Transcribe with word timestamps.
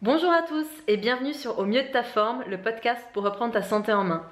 Bonjour 0.00 0.30
à 0.30 0.42
tous 0.42 0.68
et 0.86 0.96
bienvenue 0.96 1.34
sur 1.34 1.58
Au 1.58 1.64
mieux 1.64 1.82
de 1.82 1.88
ta 1.88 2.04
forme, 2.04 2.44
le 2.48 2.56
podcast 2.56 3.04
pour 3.12 3.24
reprendre 3.24 3.54
ta 3.54 3.62
santé 3.62 3.92
en 3.92 4.04
main. 4.04 4.22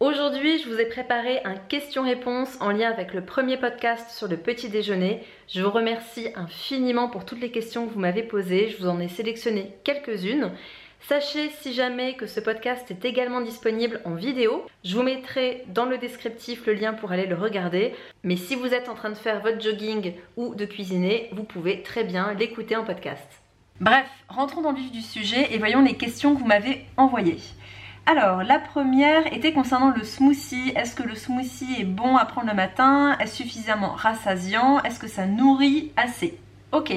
Aujourd'hui, 0.00 0.58
je 0.58 0.68
vous 0.68 0.80
ai 0.80 0.86
préparé 0.86 1.38
un 1.44 1.54
question-réponse 1.54 2.60
en 2.60 2.72
lien 2.72 2.90
avec 2.90 3.14
le 3.14 3.24
premier 3.24 3.56
podcast 3.56 4.10
sur 4.10 4.26
le 4.26 4.36
petit 4.36 4.70
déjeuner. 4.70 5.22
Je 5.46 5.62
vous 5.62 5.70
remercie 5.70 6.30
infiniment 6.34 7.08
pour 7.08 7.24
toutes 7.24 7.40
les 7.40 7.52
questions 7.52 7.86
que 7.86 7.92
vous 7.92 8.00
m'avez 8.00 8.24
posées. 8.24 8.70
Je 8.70 8.78
vous 8.78 8.88
en 8.88 8.98
ai 8.98 9.06
sélectionné 9.06 9.76
quelques-unes. 9.84 10.50
Sachez 10.98 11.48
si 11.60 11.72
jamais 11.72 12.14
que 12.14 12.26
ce 12.26 12.40
podcast 12.40 12.90
est 12.90 13.04
également 13.04 13.40
disponible 13.40 14.00
en 14.04 14.16
vidéo. 14.16 14.66
Je 14.82 14.96
vous 14.96 15.04
mettrai 15.04 15.62
dans 15.68 15.84
le 15.84 15.96
descriptif 15.96 16.66
le 16.66 16.74
lien 16.74 16.92
pour 16.92 17.12
aller 17.12 17.26
le 17.26 17.36
regarder. 17.36 17.94
Mais 18.24 18.36
si 18.36 18.56
vous 18.56 18.74
êtes 18.74 18.88
en 18.88 18.94
train 18.94 19.10
de 19.10 19.14
faire 19.14 19.40
votre 19.42 19.60
jogging 19.60 20.14
ou 20.36 20.56
de 20.56 20.64
cuisiner, 20.64 21.28
vous 21.30 21.44
pouvez 21.44 21.82
très 21.82 22.02
bien 22.02 22.34
l'écouter 22.34 22.74
en 22.74 22.82
podcast. 22.82 23.43
Bref, 23.80 24.06
rentrons 24.28 24.62
dans 24.62 24.70
le 24.70 24.78
vif 24.78 24.92
du 24.92 25.02
sujet 25.02 25.52
et 25.52 25.58
voyons 25.58 25.82
les 25.82 25.96
questions 25.96 26.34
que 26.34 26.38
vous 26.38 26.46
m'avez 26.46 26.86
envoyées. 26.96 27.40
Alors, 28.06 28.44
la 28.44 28.60
première 28.60 29.26
était 29.32 29.52
concernant 29.52 29.90
le 29.90 30.04
smoothie. 30.04 30.72
Est-ce 30.76 30.94
que 30.94 31.02
le 31.02 31.16
smoothie 31.16 31.80
est 31.80 31.84
bon 31.84 32.16
à 32.16 32.24
prendre 32.24 32.46
le 32.46 32.54
matin? 32.54 33.16
Est-ce 33.18 33.36
suffisamment 33.36 33.90
rassasiant? 33.90 34.80
Est-ce 34.84 35.00
que 35.00 35.08
ça 35.08 35.26
nourrit 35.26 35.90
assez? 35.96 36.38
Ok. 36.70 36.92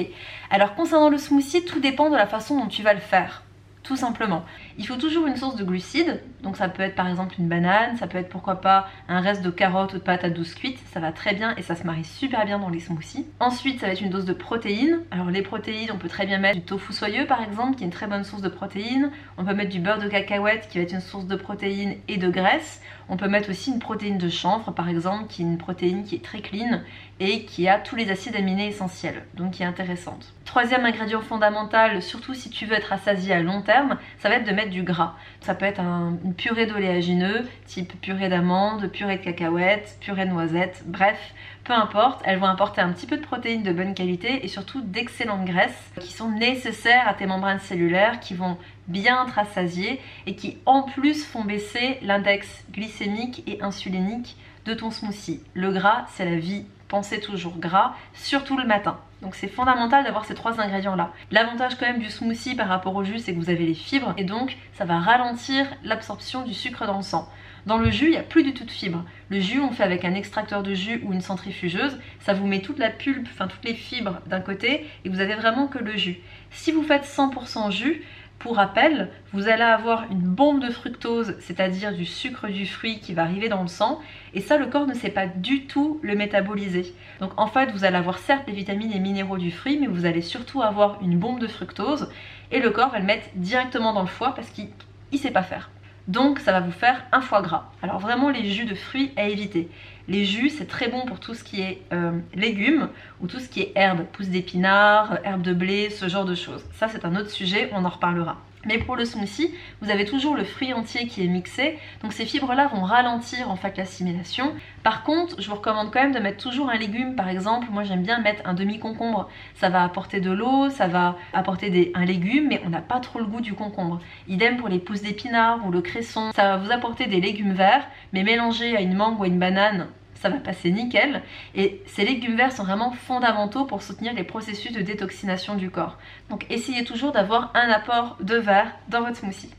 Alors, 0.50 0.76
concernant 0.76 1.08
le 1.08 1.18
smoothie, 1.18 1.64
tout 1.64 1.80
dépend 1.80 2.10
de 2.10 2.16
la 2.16 2.28
façon 2.28 2.60
dont 2.60 2.68
tu 2.68 2.84
vas 2.84 2.94
le 2.94 3.00
faire 3.00 3.42
tout 3.88 3.96
simplement. 3.96 4.44
Il 4.76 4.86
faut 4.86 4.96
toujours 4.96 5.26
une 5.26 5.36
source 5.36 5.56
de 5.56 5.64
glucides, 5.64 6.20
donc 6.42 6.58
ça 6.58 6.68
peut 6.68 6.82
être 6.82 6.94
par 6.94 7.08
exemple 7.08 7.36
une 7.38 7.48
banane, 7.48 7.96
ça 7.96 8.06
peut 8.06 8.18
être 8.18 8.28
pourquoi 8.28 8.56
pas 8.56 8.86
un 9.08 9.20
reste 9.20 9.42
de 9.42 9.48
carottes 9.48 9.94
ou 9.94 9.96
de 9.96 10.02
pâte 10.02 10.24
à 10.24 10.30
douce 10.30 10.54
cuite, 10.54 10.78
ça 10.92 11.00
va 11.00 11.10
très 11.10 11.34
bien 11.34 11.56
et 11.56 11.62
ça 11.62 11.74
se 11.74 11.84
marie 11.84 12.04
super 12.04 12.44
bien 12.44 12.58
dans 12.58 12.68
les 12.68 12.80
smoothies. 12.80 13.24
Ensuite, 13.40 13.80
ça 13.80 13.86
va 13.86 13.92
être 13.92 14.02
une 14.02 14.10
dose 14.10 14.26
de 14.26 14.34
protéines. 14.34 15.00
Alors 15.10 15.30
les 15.30 15.40
protéines, 15.40 15.88
on 15.90 15.96
peut 15.96 16.08
très 16.08 16.26
bien 16.26 16.36
mettre 16.36 16.56
du 16.56 16.66
tofu 16.66 16.92
soyeux 16.92 17.26
par 17.26 17.42
exemple, 17.42 17.76
qui 17.76 17.84
est 17.84 17.86
une 17.86 17.92
très 17.92 18.06
bonne 18.06 18.24
source 18.24 18.42
de 18.42 18.50
protéines. 18.50 19.10
On 19.38 19.44
peut 19.46 19.54
mettre 19.54 19.70
du 19.70 19.80
beurre 19.80 20.00
de 20.00 20.08
cacahuète, 20.08 20.68
qui 20.68 20.76
va 20.76 20.84
être 20.84 20.92
une 20.92 21.00
source 21.00 21.26
de 21.26 21.36
protéines 21.36 21.96
et 22.08 22.18
de 22.18 22.28
graisse. 22.28 22.82
On 23.08 23.16
peut 23.16 23.28
mettre 23.28 23.50
aussi 23.50 23.70
une 23.70 23.78
protéine 23.78 24.18
de 24.18 24.28
chanvre 24.28 24.72
par 24.72 24.88
exemple, 24.88 25.26
qui 25.28 25.42
est 25.42 25.46
une 25.46 25.58
protéine 25.58 26.04
qui 26.04 26.16
est 26.16 26.24
très 26.24 26.40
clean 26.40 26.80
et 27.20 27.44
qui 27.44 27.68
a 27.68 27.78
tous 27.78 27.96
les 27.96 28.10
acides 28.10 28.36
aminés 28.36 28.68
essentiels, 28.68 29.24
donc 29.34 29.52
qui 29.52 29.62
est 29.62 29.66
intéressante. 29.66 30.32
Troisième 30.44 30.84
ingrédient 30.84 31.20
fondamental, 31.20 32.00
surtout 32.02 32.34
si 32.34 32.48
tu 32.48 32.64
veux 32.66 32.74
être 32.74 32.92
assasié 32.92 33.34
à 33.34 33.40
long 33.40 33.62
terme, 33.62 33.98
ça 34.18 34.28
va 34.28 34.36
être 34.36 34.46
de 34.46 34.52
mettre 34.52 34.70
du 34.70 34.82
gras. 34.82 35.14
Ça 35.40 35.54
peut 35.54 35.66
être 35.66 35.80
une 35.80 36.34
purée 36.34 36.66
d'oléagineux, 36.66 37.46
type 37.66 38.00
purée 38.00 38.28
d'amandes, 38.28 38.86
purée 38.88 39.18
de 39.18 39.22
cacahuètes, 39.22 39.98
purée 40.00 40.26
de 40.26 40.30
noisettes, 40.30 40.84
bref, 40.86 41.34
peu 41.64 41.72
importe, 41.74 42.22
elles 42.24 42.38
vont 42.38 42.46
apporter 42.46 42.80
un 42.80 42.92
petit 42.92 43.06
peu 43.06 43.18
de 43.18 43.22
protéines 43.22 43.62
de 43.62 43.72
bonne 43.72 43.94
qualité 43.94 44.44
et 44.44 44.48
surtout 44.48 44.80
d'excellentes 44.80 45.44
graisses 45.44 45.92
qui 46.00 46.12
sont 46.12 46.30
nécessaires 46.30 47.06
à 47.06 47.14
tes 47.14 47.26
membranes 47.26 47.60
cellulaires, 47.60 48.20
qui 48.20 48.34
vont 48.34 48.56
bien 48.88 49.26
te 49.26 49.80
et 50.26 50.34
qui 50.34 50.58
en 50.66 50.82
plus 50.82 51.24
font 51.24 51.44
baisser 51.44 51.98
l'index 52.02 52.64
glycémique 52.72 53.42
et 53.46 53.62
insulinique 53.62 54.36
de 54.64 54.74
ton 54.74 54.90
smoothie. 54.90 55.40
Le 55.54 55.70
gras, 55.70 56.06
c'est 56.14 56.24
la 56.24 56.36
vie. 56.36 56.66
Pensez 56.88 57.20
toujours 57.20 57.58
gras, 57.58 57.94
surtout 58.14 58.56
le 58.56 58.66
matin. 58.66 58.98
Donc 59.20 59.34
c'est 59.34 59.48
fondamental 59.48 60.04
d'avoir 60.04 60.24
ces 60.24 60.34
trois 60.34 60.60
ingrédients 60.60 60.96
là. 60.96 61.12
L'avantage 61.30 61.76
quand 61.76 61.86
même 61.86 61.98
du 61.98 62.08
smoothie 62.08 62.54
par 62.54 62.68
rapport 62.68 62.94
au 62.94 63.04
jus 63.04 63.18
c'est 63.18 63.34
que 63.34 63.38
vous 63.38 63.50
avez 63.50 63.66
les 63.66 63.74
fibres 63.74 64.14
et 64.16 64.24
donc 64.24 64.56
ça 64.74 64.84
va 64.84 64.98
ralentir 64.98 65.66
l'absorption 65.84 66.44
du 66.44 66.54
sucre 66.54 66.86
dans 66.86 66.96
le 66.96 67.02
sang. 67.02 67.28
Dans 67.66 67.76
le 67.76 67.90
jus, 67.90 68.06
il 68.06 68.12
n'y 68.12 68.16
a 68.16 68.22
plus 68.22 68.44
du 68.44 68.54
tout 68.54 68.64
de 68.64 68.70
fibres. 68.70 69.04
Le 69.28 69.40
jus, 69.40 69.60
on 69.60 69.72
fait 69.72 69.82
avec 69.82 70.06
un 70.06 70.14
extracteur 70.14 70.62
de 70.62 70.72
jus 70.72 71.02
ou 71.04 71.12
une 71.12 71.20
centrifugeuse. 71.20 71.98
Ça 72.20 72.32
vous 72.32 72.46
met 72.46 72.60
toute 72.60 72.78
la 72.78 72.88
pulpe, 72.88 73.28
enfin 73.30 73.46
toutes 73.46 73.64
les 73.64 73.74
fibres 73.74 74.20
d'un 74.26 74.40
côté 74.40 74.86
et 75.04 75.10
vous 75.10 75.20
avez 75.20 75.34
vraiment 75.34 75.66
que 75.66 75.78
le 75.78 75.94
jus. 75.94 76.18
Si 76.50 76.72
vous 76.72 76.82
faites 76.82 77.04
100% 77.04 77.70
jus, 77.70 78.02
pour 78.38 78.56
rappel, 78.56 79.10
vous 79.32 79.48
allez 79.48 79.62
avoir 79.62 80.04
une 80.10 80.20
bombe 80.20 80.60
de 80.60 80.70
fructose, 80.70 81.34
c'est-à-dire 81.40 81.92
du 81.92 82.04
sucre 82.04 82.46
du 82.46 82.66
fruit 82.66 83.00
qui 83.00 83.12
va 83.12 83.22
arriver 83.22 83.48
dans 83.48 83.62
le 83.62 83.68
sang, 83.68 84.00
et 84.32 84.40
ça 84.40 84.58
le 84.58 84.66
corps 84.66 84.86
ne 84.86 84.94
sait 84.94 85.10
pas 85.10 85.26
du 85.26 85.66
tout 85.66 85.98
le 86.02 86.14
métaboliser. 86.14 86.94
Donc 87.20 87.32
en 87.36 87.48
fait, 87.48 87.72
vous 87.72 87.84
allez 87.84 87.96
avoir 87.96 88.18
certes 88.18 88.44
les 88.46 88.52
vitamines 88.52 88.92
et 88.92 89.00
minéraux 89.00 89.38
du 89.38 89.50
fruit, 89.50 89.78
mais 89.80 89.88
vous 89.88 90.06
allez 90.06 90.22
surtout 90.22 90.62
avoir 90.62 91.02
une 91.02 91.18
bombe 91.18 91.40
de 91.40 91.48
fructose, 91.48 92.10
et 92.52 92.60
le 92.60 92.70
corps 92.70 92.90
va 92.90 93.00
le 93.00 93.04
mettre 93.04 93.28
directement 93.34 93.92
dans 93.92 94.02
le 94.02 94.08
foie 94.08 94.34
parce 94.34 94.50
qu'il 94.50 94.68
ne 95.12 95.18
sait 95.18 95.32
pas 95.32 95.42
faire. 95.42 95.70
Donc 96.08 96.38
ça 96.38 96.52
va 96.52 96.60
vous 96.60 96.72
faire 96.72 97.04
un 97.12 97.20
foie 97.20 97.42
gras. 97.42 97.70
Alors 97.82 97.98
vraiment 97.98 98.30
les 98.30 98.50
jus 98.50 98.64
de 98.64 98.74
fruits 98.74 99.12
à 99.16 99.28
éviter. 99.28 99.68
Les 100.08 100.24
jus 100.24 100.48
c'est 100.48 100.66
très 100.66 100.88
bon 100.88 101.04
pour 101.04 101.20
tout 101.20 101.34
ce 101.34 101.44
qui 101.44 101.60
est 101.60 101.82
euh, 101.92 102.18
légumes 102.34 102.88
ou 103.20 103.26
tout 103.26 103.38
ce 103.38 103.48
qui 103.48 103.60
est 103.60 103.72
herbes, 103.76 104.04
pousses 104.12 104.30
d'épinards, 104.30 105.18
herbes 105.22 105.42
de 105.42 105.52
blé, 105.52 105.90
ce 105.90 106.08
genre 106.08 106.24
de 106.24 106.34
choses. 106.34 106.64
Ça 106.72 106.88
c'est 106.88 107.04
un 107.04 107.14
autre 107.14 107.30
sujet, 107.30 107.68
on 107.72 107.84
en 107.84 107.90
reparlera. 107.90 108.38
Mais 108.64 108.78
pour 108.78 108.96
le 108.96 109.04
smoothie, 109.04 109.54
vous 109.80 109.90
avez 109.90 110.04
toujours 110.04 110.36
le 110.36 110.44
fruit 110.44 110.72
entier 110.72 111.06
qui 111.06 111.24
est 111.24 111.28
mixé, 111.28 111.78
donc 112.02 112.12
ces 112.12 112.24
fibres-là 112.24 112.68
vont 112.68 112.82
ralentir 112.82 113.50
en 113.50 113.56
fait 113.56 113.76
l'assimilation. 113.76 114.52
Par 114.82 115.04
contre, 115.04 115.40
je 115.40 115.48
vous 115.48 115.56
recommande 115.56 115.90
quand 115.92 116.02
même 116.02 116.12
de 116.12 116.18
mettre 116.18 116.42
toujours 116.42 116.70
un 116.70 116.76
légume, 116.76 117.14
par 117.14 117.28
exemple, 117.28 117.68
moi 117.70 117.84
j'aime 117.84 118.02
bien 118.02 118.20
mettre 118.20 118.42
un 118.44 118.54
demi-concombre. 118.54 119.28
Ça 119.54 119.68
va 119.68 119.84
apporter 119.84 120.20
de 120.20 120.30
l'eau, 120.30 120.70
ça 120.70 120.88
va 120.88 121.16
apporter 121.32 121.92
un 121.94 122.04
légume, 122.04 122.48
mais 122.48 122.60
on 122.64 122.70
n'a 122.70 122.80
pas 122.80 123.00
trop 123.00 123.18
le 123.18 123.26
goût 123.26 123.40
du 123.40 123.54
concombre. 123.54 124.00
Idem 124.28 124.56
pour 124.56 124.68
les 124.68 124.78
pousses 124.78 125.02
d'épinards 125.02 125.66
ou 125.66 125.70
le 125.70 125.80
cresson, 125.80 126.30
ça 126.34 126.42
va 126.42 126.56
vous 126.56 126.72
apporter 126.72 127.06
des 127.06 127.20
légumes 127.20 127.52
verts, 127.52 127.86
mais 128.12 128.22
mélangés 128.22 128.76
à 128.76 128.80
une 128.80 128.94
mangue 128.94 129.20
ou 129.20 129.24
à 129.24 129.26
une 129.28 129.38
banane, 129.38 129.88
ça 130.20 130.28
va 130.28 130.38
passer 130.38 130.70
nickel. 130.70 131.22
Et 131.54 131.82
ces 131.86 132.04
légumes 132.04 132.36
verts 132.36 132.52
sont 132.52 132.64
vraiment 132.64 132.92
fondamentaux 132.92 133.64
pour 133.64 133.82
soutenir 133.82 134.14
les 134.14 134.24
processus 134.24 134.72
de 134.72 134.80
détoxination 134.80 135.54
du 135.54 135.70
corps. 135.70 135.98
Donc 136.30 136.46
essayez 136.50 136.84
toujours 136.84 137.12
d'avoir 137.12 137.50
un 137.54 137.68
apport 137.70 138.16
de 138.20 138.36
verre 138.36 138.72
dans 138.88 139.02
votre 139.02 139.16
smoothie. 139.16 139.50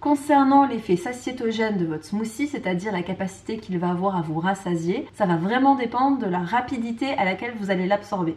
Concernant 0.00 0.64
l'effet 0.64 0.96
satiétogène 0.96 1.76
de 1.76 1.84
votre 1.84 2.04
smoothie, 2.04 2.46
c'est-à-dire 2.46 2.92
la 2.92 3.02
capacité 3.02 3.58
qu'il 3.58 3.78
va 3.78 3.90
avoir 3.90 4.16
à 4.16 4.22
vous 4.22 4.38
rassasier, 4.38 5.08
ça 5.14 5.26
va 5.26 5.36
vraiment 5.36 5.74
dépendre 5.74 6.18
de 6.18 6.26
la 6.26 6.38
rapidité 6.38 7.10
à 7.18 7.24
laquelle 7.24 7.54
vous 7.58 7.72
allez 7.72 7.86
l'absorber. 7.86 8.36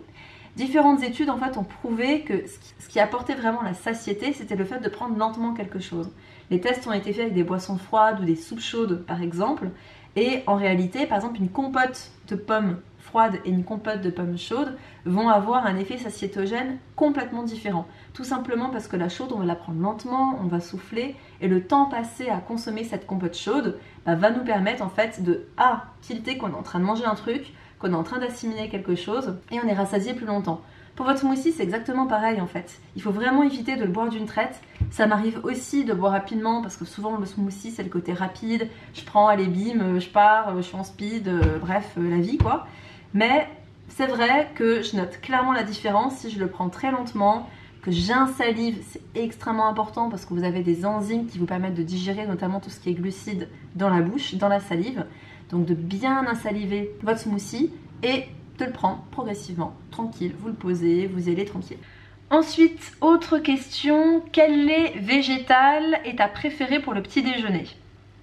Différentes 0.55 1.03
études 1.03 1.29
en 1.29 1.37
fait 1.37 1.57
ont 1.57 1.63
prouvé 1.63 2.21
que 2.21 2.43
ce 2.79 2.89
qui 2.89 2.99
apportait 2.99 3.35
vraiment 3.35 3.61
la 3.61 3.73
satiété, 3.73 4.33
c'était 4.33 4.55
le 4.55 4.65
fait 4.65 4.79
de 4.79 4.89
prendre 4.89 5.15
lentement 5.17 5.53
quelque 5.53 5.79
chose. 5.79 6.11
Les 6.49 6.59
tests 6.59 6.87
ont 6.87 6.93
été 6.93 7.13
faits 7.13 7.25
avec 7.25 7.33
des 7.33 7.43
boissons 7.43 7.77
froides 7.77 8.19
ou 8.19 8.25
des 8.25 8.35
soupes 8.35 8.59
chaudes 8.59 9.05
par 9.05 9.21
exemple, 9.21 9.69
et 10.15 10.43
en 10.47 10.55
réalité, 10.55 11.05
par 11.05 11.17
exemple, 11.17 11.37
une 11.39 11.49
compote 11.49 12.11
de 12.27 12.35
pommes 12.35 12.77
froides 12.99 13.39
et 13.45 13.49
une 13.49 13.63
compote 13.63 14.01
de 14.01 14.09
pommes 14.09 14.37
chaudes 14.37 14.77
vont 15.05 15.29
avoir 15.29 15.65
un 15.65 15.77
effet 15.77 15.97
satiétogène 15.97 16.77
complètement 16.95 17.43
différent. 17.43 17.87
Tout 18.13 18.23
simplement 18.23 18.69
parce 18.69 18.87
que 18.87 18.95
la 18.95 19.09
chaude, 19.09 19.31
on 19.33 19.39
va 19.39 19.45
la 19.45 19.55
prendre 19.55 19.81
lentement, 19.81 20.37
on 20.41 20.47
va 20.47 20.59
souffler, 20.59 21.15
et 21.41 21.47
le 21.47 21.63
temps 21.63 21.85
passé 21.85 22.29
à 22.29 22.37
consommer 22.37 22.83
cette 22.83 23.07
compote 23.07 23.35
chaude 23.35 23.79
bah, 24.05 24.15
va 24.15 24.31
nous 24.31 24.43
permettre 24.43 24.83
en 24.83 24.89
fait 24.89 25.23
de 25.23 25.47
A, 25.57 25.85
tilter 26.01 26.37
qu'on 26.37 26.51
est 26.51 26.55
en 26.55 26.63
train 26.63 26.79
de 26.79 26.85
manger 26.85 27.05
un 27.05 27.15
truc, 27.15 27.53
qu'on 27.79 27.91
est 27.91 27.95
en 27.95 28.03
train 28.03 28.19
d'assimiler 28.19 28.69
quelque 28.69 28.95
chose, 28.95 29.37
et 29.51 29.59
on 29.63 29.67
est 29.67 29.73
rassasié 29.73 30.13
plus 30.13 30.27
longtemps. 30.27 30.61
Pour 30.95 31.05
votre 31.05 31.19
smoothie, 31.19 31.51
c'est 31.51 31.63
exactement 31.63 32.05
pareil 32.05 32.41
en 32.41 32.47
fait. 32.47 32.79
Il 32.95 33.01
faut 33.01 33.11
vraiment 33.11 33.43
éviter 33.43 33.75
de 33.75 33.83
le 33.83 33.89
boire 33.89 34.09
d'une 34.09 34.25
traite. 34.25 34.59
Ça 34.91 35.07
m'arrive 35.07 35.39
aussi 35.43 35.85
de 35.85 35.93
boire 35.93 36.11
rapidement 36.11 36.61
parce 36.61 36.75
que 36.75 36.85
souvent 36.85 37.17
le 37.17 37.25
smoothie 37.25 37.71
c'est 37.71 37.83
le 37.83 37.89
côté 37.89 38.13
rapide. 38.13 38.67
Je 38.93 39.03
prends, 39.03 39.27
allez 39.27 39.47
bim, 39.47 39.99
je 39.99 40.09
pars, 40.09 40.55
je 40.57 40.61
suis 40.61 40.75
en 40.75 40.83
speed, 40.83 41.27
euh, 41.27 41.59
bref, 41.59 41.93
euh, 41.97 42.09
la 42.09 42.17
vie 42.17 42.37
quoi. 42.37 42.67
Mais 43.13 43.47
c'est 43.87 44.07
vrai 44.07 44.49
que 44.55 44.81
je 44.81 44.95
note 44.95 45.19
clairement 45.21 45.53
la 45.53 45.63
différence 45.63 46.17
si 46.17 46.29
je 46.29 46.39
le 46.39 46.47
prends 46.47 46.69
très 46.69 46.91
lentement, 46.91 47.49
que 47.81 47.91
j'insalive, 47.91 48.83
c'est 48.89 49.01
extrêmement 49.15 49.67
important 49.67 50.09
parce 50.09 50.25
que 50.25 50.33
vous 50.33 50.43
avez 50.43 50.61
des 50.61 50.85
enzymes 50.85 51.25
qui 51.25 51.39
vous 51.39 51.45
permettent 51.45 51.73
de 51.73 51.83
digérer 51.83 52.27
notamment 52.27 52.59
tout 52.59 52.69
ce 52.69 52.79
qui 52.79 52.89
est 52.89 52.93
glucides 52.93 53.47
dans 53.75 53.89
la 53.89 54.01
bouche, 54.01 54.35
dans 54.35 54.49
la 54.49 54.59
salive. 54.59 55.05
Donc 55.49 55.65
de 55.65 55.73
bien 55.73 56.25
insaliver 56.27 56.91
votre 57.01 57.19
smoothie 57.19 57.71
et 58.03 58.25
le 58.65 58.71
prendre 58.71 59.03
progressivement, 59.11 59.75
tranquille, 59.91 60.33
vous 60.37 60.47
le 60.47 60.53
posez, 60.53 61.07
vous 61.07 61.29
y 61.29 61.31
allez 61.31 61.45
tranquille. 61.45 61.77
Ensuite, 62.29 62.93
autre 63.01 63.39
question, 63.39 64.23
quel 64.31 64.65
lait 64.65 64.93
végétal 64.97 65.99
est 66.05 66.19
ta 66.19 66.27
préféré 66.27 66.79
pour 66.79 66.93
le 66.93 67.03
petit 67.03 67.21
déjeuner? 67.21 67.65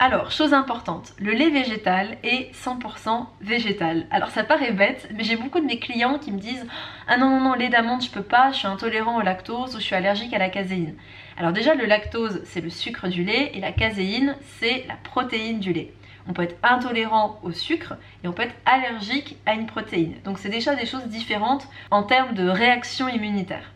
Alors, 0.01 0.31
chose 0.31 0.55
importante, 0.55 1.13
le 1.19 1.33
lait 1.33 1.51
végétal 1.51 2.19
est 2.23 2.55
100% 2.55 3.27
végétal. 3.41 4.07
Alors 4.13 4.31
ça 4.31 4.45
paraît 4.45 4.71
bête, 4.71 5.09
mais 5.15 5.25
j'ai 5.25 5.37
beaucoup 5.37 5.59
de 5.59 5.67
mes 5.67 5.81
clients 5.81 6.19
qui 6.19 6.31
me 6.31 6.39
disent 6.39 6.67
Ah 7.09 7.17
non, 7.17 7.29
non, 7.31 7.41
non, 7.41 7.55
lait 7.55 7.69
d'amande, 7.69 8.03
je 8.03 8.11
peux 8.11 8.23
pas, 8.23 8.53
je 8.53 8.59
suis 8.59 8.69
intolérant 8.69 9.19
au 9.19 9.23
lactose 9.23 9.75
ou 9.75 9.79
je 9.79 9.85
suis 9.85 9.97
allergique 9.97 10.33
à 10.33 10.39
la 10.39 10.51
caséine. 10.51 10.95
Alors 11.37 11.53
déjà, 11.53 11.75
le 11.75 11.85
lactose, 11.85 12.43
c'est 12.45 12.61
le 12.61 12.71
sucre 12.71 13.09
du 13.09 13.25
lait 13.25 13.51
et 13.55 13.61
la 13.61 13.73
caséine, 13.73 14.37
c'est 14.61 14.85
la 14.87 14.95
protéine 14.95 15.59
du 15.59 15.73
lait 15.73 15.93
on 16.29 16.33
peut 16.33 16.43
être 16.43 16.57
intolérant 16.63 17.41
au 17.43 17.53
sucre 17.53 17.95
et 18.23 18.29
on 18.29 18.33
peut 18.33 18.43
être 18.43 18.55
allergique 18.67 19.37
à 19.47 19.55
une 19.55 19.67
protéine. 19.67 20.15
Donc 20.25 20.39
c'est 20.39 20.49
déjà 20.49 20.75
des 20.75 20.87
choses 20.87 21.07
différentes 21.07 21.67
en 21.91 22.03
termes 22.03 22.35
de 22.35 22.49
réaction 22.49 23.09
immunitaire. 23.09 23.73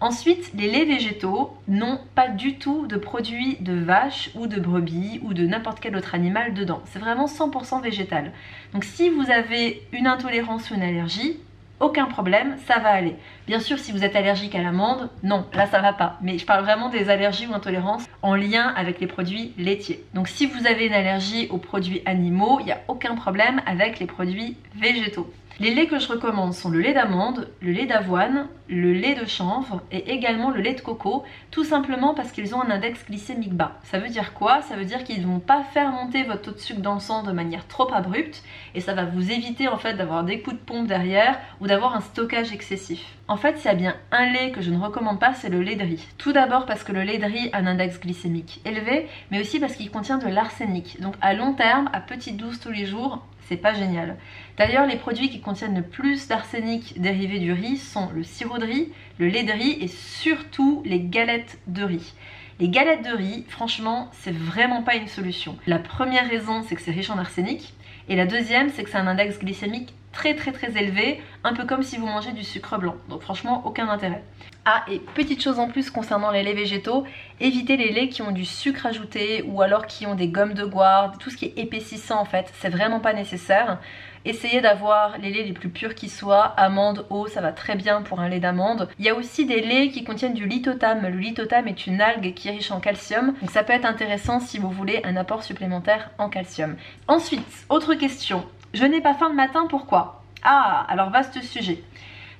Ensuite, 0.00 0.52
les 0.54 0.70
laits 0.70 0.86
végétaux 0.86 1.56
n'ont 1.66 1.98
pas 2.14 2.28
du 2.28 2.56
tout 2.56 2.86
de 2.86 2.96
produits 2.96 3.56
de 3.58 3.74
vache 3.74 4.30
ou 4.36 4.46
de 4.46 4.60
brebis 4.60 5.18
ou 5.24 5.34
de 5.34 5.44
n'importe 5.44 5.80
quel 5.80 5.96
autre 5.96 6.14
animal 6.14 6.54
dedans. 6.54 6.80
C'est 6.84 7.00
vraiment 7.00 7.26
100% 7.26 7.82
végétal. 7.82 8.32
Donc 8.72 8.84
si 8.84 9.10
vous 9.10 9.28
avez 9.28 9.82
une 9.90 10.06
intolérance 10.06 10.70
ou 10.70 10.74
une 10.74 10.82
allergie, 10.82 11.40
aucun 11.80 12.06
problème, 12.06 12.56
ça 12.66 12.78
va 12.78 12.90
aller. 12.90 13.14
Bien 13.46 13.60
sûr, 13.60 13.78
si 13.78 13.92
vous 13.92 14.04
êtes 14.04 14.16
allergique 14.16 14.54
à 14.54 14.62
l'amande, 14.62 15.10
non, 15.22 15.46
là 15.52 15.66
ça 15.66 15.80
va 15.80 15.92
pas. 15.92 16.18
Mais 16.22 16.38
je 16.38 16.44
parle 16.44 16.64
vraiment 16.64 16.88
des 16.88 17.10
allergies 17.10 17.46
ou 17.46 17.54
intolérances 17.54 18.04
en 18.22 18.34
lien 18.34 18.72
avec 18.76 19.00
les 19.00 19.06
produits 19.06 19.52
laitiers. 19.58 20.04
Donc 20.14 20.28
si 20.28 20.46
vous 20.46 20.66
avez 20.66 20.86
une 20.86 20.92
allergie 20.92 21.48
aux 21.50 21.58
produits 21.58 22.02
animaux, 22.06 22.58
il 22.60 22.66
n'y 22.66 22.72
a 22.72 22.80
aucun 22.88 23.14
problème 23.14 23.62
avec 23.66 23.98
les 23.98 24.06
produits 24.06 24.56
végétaux. 24.74 25.30
Les 25.60 25.74
laits 25.74 25.90
que 25.90 25.98
je 25.98 26.06
recommande 26.06 26.54
sont 26.54 26.70
le 26.70 26.78
lait 26.78 26.94
d'amande, 26.94 27.48
le 27.60 27.72
lait 27.72 27.86
d'avoine, 27.86 28.46
le 28.68 28.92
lait 28.92 29.16
de 29.16 29.26
chanvre 29.26 29.82
et 29.90 30.12
également 30.12 30.50
le 30.50 30.60
lait 30.60 30.74
de 30.74 30.80
coco, 30.80 31.24
tout 31.50 31.64
simplement 31.64 32.14
parce 32.14 32.30
qu'ils 32.30 32.54
ont 32.54 32.62
un 32.62 32.70
index 32.70 33.04
glycémique 33.04 33.54
bas. 33.54 33.80
Ça 33.82 33.98
veut 33.98 34.08
dire 34.08 34.34
quoi? 34.34 34.62
Ça 34.62 34.76
veut 34.76 34.84
dire 34.84 35.02
qu'ils 35.02 35.20
ne 35.20 35.26
vont 35.26 35.40
pas 35.40 35.64
faire 35.64 35.90
monter 35.90 36.22
votre 36.22 36.42
taux 36.42 36.52
de 36.52 36.58
sucre 36.58 36.80
dans 36.80 36.94
le 36.94 37.00
sang 37.00 37.24
de 37.24 37.32
manière 37.32 37.66
trop 37.66 37.92
abrupte 37.92 38.44
et 38.76 38.80
ça 38.80 38.94
va 38.94 39.04
vous 39.04 39.32
éviter 39.32 39.66
en 39.66 39.78
fait 39.78 39.94
d'avoir 39.94 40.22
des 40.22 40.42
coups 40.42 40.54
de 40.54 40.62
pompe 40.62 40.86
derrière 40.86 41.40
ou 41.60 41.66
d'avoir 41.66 41.96
un 41.96 42.02
stockage 42.02 42.52
excessif. 42.52 43.04
En 43.26 43.36
fait, 43.36 43.58
s'il 43.58 43.66
y 43.66 43.74
a 43.74 43.74
bien 43.74 43.96
un 44.12 44.30
lait 44.30 44.52
que 44.52 44.62
je 44.62 44.70
ne 44.70 44.78
recommande 44.78 45.18
pas, 45.18 45.34
c'est 45.34 45.48
le 45.48 45.60
lait 45.60 45.74
de 45.74 45.82
riz. 45.82 46.06
Tout 46.18 46.32
d'abord 46.32 46.66
parce 46.66 46.84
que 46.84 46.92
le 46.92 47.02
lait 47.02 47.18
de 47.18 47.24
riz 47.24 47.50
a 47.52 47.58
un 47.58 47.66
index 47.66 47.98
glycémique 47.98 48.60
élevé, 48.64 49.08
mais 49.32 49.40
aussi 49.40 49.58
parce 49.58 49.74
qu'il 49.74 49.90
contient 49.90 50.18
de 50.18 50.28
l'arsenic. 50.28 51.00
Donc 51.00 51.16
à 51.20 51.34
long 51.34 51.54
terme, 51.54 51.90
à 51.92 51.98
petite 51.98 52.36
dose 52.36 52.60
tous 52.60 52.70
les 52.70 52.86
jours, 52.86 53.24
c'est 53.48 53.56
pas 53.56 53.72
génial. 53.72 54.16
D'ailleurs, 54.58 54.86
les 54.86 54.96
produits 54.96 55.30
qui 55.30 55.40
contiennent 55.40 55.76
le 55.76 55.82
plus 55.82 56.28
d'arsenic 56.28 57.00
dérivé 57.00 57.38
du 57.38 57.52
riz 57.52 57.78
sont 57.78 58.10
le 58.14 58.22
sirop 58.22 58.58
de 58.58 58.66
riz, 58.66 58.92
le 59.18 59.28
lait 59.28 59.44
de 59.44 59.52
riz 59.52 59.78
et 59.80 59.88
surtout 59.88 60.82
les 60.84 61.00
galettes 61.00 61.58
de 61.66 61.82
riz. 61.82 62.14
Les 62.60 62.68
galettes 62.68 63.04
de 63.04 63.16
riz, 63.16 63.44
franchement, 63.48 64.10
c'est 64.12 64.34
vraiment 64.34 64.82
pas 64.82 64.96
une 64.96 65.08
solution. 65.08 65.56
La 65.66 65.78
première 65.78 66.28
raison, 66.28 66.62
c'est 66.62 66.74
que 66.74 66.82
c'est 66.82 66.90
riche 66.90 67.10
en 67.10 67.18
arsenic. 67.18 67.72
Et 68.08 68.16
la 68.16 68.26
deuxième, 68.26 68.68
c'est 68.70 68.84
que 68.84 68.90
c'est 68.90 68.96
un 68.96 69.06
index 69.06 69.38
glycémique 69.38 69.94
très 70.18 70.34
très 70.34 70.50
très 70.50 70.76
élevé, 70.76 71.22
un 71.44 71.54
peu 71.54 71.64
comme 71.64 71.84
si 71.84 71.96
vous 71.96 72.06
mangez 72.06 72.32
du 72.32 72.42
sucre 72.42 72.76
blanc. 72.76 72.96
Donc 73.08 73.22
franchement, 73.22 73.62
aucun 73.64 73.88
intérêt. 73.88 74.24
Ah, 74.64 74.84
et 74.90 74.98
petite 74.98 75.40
chose 75.40 75.60
en 75.60 75.68
plus 75.68 75.90
concernant 75.90 76.32
les 76.32 76.42
laits 76.42 76.56
végétaux, 76.56 77.04
évitez 77.38 77.76
les 77.76 77.92
laits 77.92 78.10
qui 78.10 78.22
ont 78.22 78.32
du 78.32 78.44
sucre 78.44 78.84
ajouté 78.86 79.44
ou 79.46 79.62
alors 79.62 79.86
qui 79.86 80.06
ont 80.06 80.16
des 80.16 80.26
gommes 80.26 80.54
de 80.54 80.64
goire, 80.64 81.16
tout 81.18 81.30
ce 81.30 81.36
qui 81.36 81.44
est 81.44 81.58
épaississant 81.58 82.20
en 82.20 82.24
fait, 82.24 82.52
c'est 82.58 82.68
vraiment 82.68 82.98
pas 82.98 83.12
nécessaire. 83.12 83.78
Essayez 84.24 84.60
d'avoir 84.60 85.18
les 85.18 85.32
laits 85.32 85.46
les 85.46 85.52
plus 85.52 85.68
purs 85.68 85.94
qui 85.94 86.08
soient, 86.08 86.46
amandes, 86.56 87.06
eau, 87.10 87.28
ça 87.28 87.40
va 87.40 87.52
très 87.52 87.76
bien 87.76 88.02
pour 88.02 88.18
un 88.18 88.28
lait 88.28 88.40
d'amande. 88.40 88.88
Il 88.98 89.04
y 89.04 89.08
a 89.08 89.14
aussi 89.14 89.46
des 89.46 89.60
laits 89.60 89.92
qui 89.92 90.02
contiennent 90.02 90.34
du 90.34 90.46
lithotame. 90.46 91.02
Le 91.02 91.16
lithotame 91.16 91.68
est 91.68 91.86
une 91.86 92.00
algue 92.00 92.34
qui 92.34 92.48
est 92.48 92.52
riche 92.52 92.72
en 92.72 92.80
calcium, 92.80 93.34
donc 93.40 93.52
ça 93.52 93.62
peut 93.62 93.72
être 93.72 93.86
intéressant 93.86 94.40
si 94.40 94.58
vous 94.58 94.70
voulez 94.70 95.00
un 95.04 95.14
apport 95.14 95.44
supplémentaire 95.44 96.10
en 96.18 96.28
calcium. 96.28 96.74
Ensuite, 97.06 97.46
autre 97.68 97.94
question, 97.94 98.44
je 98.74 98.84
n'ai 98.84 99.00
pas 99.00 99.14
faim 99.14 99.28
le 99.30 99.34
matin, 99.34 99.66
pourquoi? 99.68 100.22
Ah, 100.42 100.86
alors 100.88 101.10
vaste 101.10 101.42
sujet. 101.42 101.82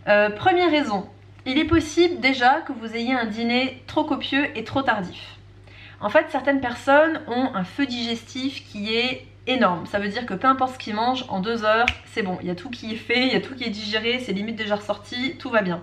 Euh, 0.09 0.31
première 0.31 0.71
raison, 0.71 1.07
il 1.47 1.59
est 1.59 1.65
possible 1.65 2.21
déjà 2.21 2.61
que 2.61 2.73
vous 2.73 2.95
ayez 2.95 3.15
un 3.15 3.27
dîner 3.27 3.83
trop 3.87 4.05
copieux 4.05 4.47
et 4.57 4.65
trop 4.65 4.83
tardif. 4.83 5.37
En 6.01 6.11
fait, 6.11 6.27
certaines 6.31 6.61
personnes 6.61 7.21
ont 7.27 7.55
un 7.55 7.65
feu 7.65 7.87
digestif 7.87 8.65
qui 8.71 8.95
est 8.95 9.27
énorme. 9.47 9.87
Ça 9.87 9.99
veut 9.99 10.09
dire 10.09 10.27
que 10.27 10.35
peu 10.35 10.47
importe 10.47 10.75
ce 10.75 10.79
qu'ils 10.79 10.95
mangent, 10.95 11.25
en 11.29 11.41
deux 11.41 11.65
heures, 11.65 11.87
c'est 12.07 12.23
bon. 12.23 12.39
Il 12.41 12.47
y 12.47 12.51
a 12.51 12.55
tout 12.55 12.71
qui 12.71 12.93
est 12.93 12.97
fait, 12.97 13.27
il 13.27 13.33
y 13.33 13.37
a 13.37 13.41
tout 13.41 13.55
qui 13.55 13.65
est 13.65 13.71
digéré, 13.71 14.21
c'est 14.21 14.33
limite 14.33 14.57
déjà 14.57 14.77
ressorti, 14.77 15.37
tout 15.39 15.51
va 15.51 15.63
bien. 15.63 15.83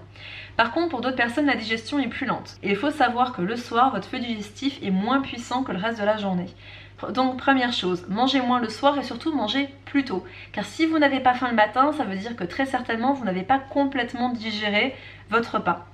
Par 0.55 0.71
contre, 0.71 0.89
pour 0.89 1.01
d'autres 1.01 1.17
personnes, 1.17 1.47
la 1.47 1.55
digestion 1.55 1.99
est 1.99 2.07
plus 2.07 2.25
lente. 2.25 2.57
Et 2.63 2.69
il 2.69 2.75
faut 2.77 2.91
savoir 2.91 3.33
que 3.33 3.41
le 3.41 3.57
soir, 3.57 3.91
votre 3.91 4.07
feu 4.07 4.19
digestif 4.19 4.79
est 4.81 4.91
moins 4.91 5.21
puissant 5.21 5.63
que 5.63 5.71
le 5.71 5.79
reste 5.79 5.99
de 5.99 6.05
la 6.05 6.17
journée. 6.17 6.47
Donc 7.11 7.37
première 7.37 7.73
chose, 7.73 8.05
mangez 8.07 8.41
moins 8.41 8.59
le 8.59 8.69
soir 8.69 8.97
et 8.97 9.03
surtout 9.03 9.33
mangez 9.33 9.69
plus 9.85 10.05
tôt. 10.05 10.23
Car 10.53 10.65
si 10.65 10.85
vous 10.85 10.97
n'avez 10.97 11.19
pas 11.19 11.33
faim 11.33 11.49
le 11.49 11.55
matin, 11.55 11.91
ça 11.91 12.05
veut 12.05 12.15
dire 12.15 12.35
que 12.35 12.45
très 12.45 12.65
certainement 12.65 13.13
vous 13.13 13.25
n'avez 13.25 13.43
pas 13.43 13.59
complètement 13.59 14.29
digéré 14.29 14.95
votre 15.29 15.55
repas. 15.55 15.87